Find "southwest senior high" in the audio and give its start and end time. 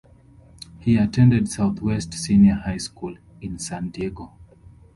1.47-2.77